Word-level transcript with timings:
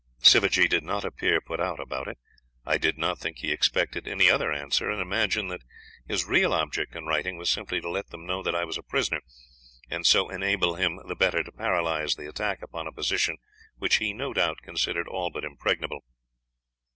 Sivajee 0.17 0.67
did 0.67 0.81
not 0.83 1.05
appear 1.05 1.39
put 1.41 1.59
out 1.59 1.79
about 1.79 2.07
it. 2.07 2.17
I 2.65 2.79
do 2.79 2.91
not 2.97 3.19
think 3.19 3.37
he 3.37 3.51
expected 3.51 4.07
any 4.07 4.31
other 4.31 4.51
answer, 4.51 4.89
and 4.89 4.99
imagine 4.99 5.49
that 5.49 5.61
his 6.07 6.25
real 6.25 6.53
object 6.53 6.95
in 6.95 7.05
writing 7.05 7.37
was 7.37 7.51
simply 7.51 7.79
to 7.81 7.87
let 7.87 8.07
them 8.09 8.25
know 8.25 8.41
that 8.41 8.55
I 8.55 8.65
was 8.65 8.79
a 8.79 8.81
prisoner, 8.81 9.21
and 9.91 10.03
so 10.03 10.27
enable 10.29 10.73
him 10.73 10.99
the 11.07 11.13
better 11.15 11.43
to 11.43 11.51
paralyze 11.51 12.15
the 12.15 12.27
attack 12.27 12.63
upon 12.63 12.87
a 12.87 12.91
position 12.91 13.37
which 13.77 13.97
he 13.97 14.11
no 14.11 14.33
doubt 14.33 14.63
considered 14.63 15.07
all 15.07 15.29
but 15.29 15.45
impregnable. 15.45 16.03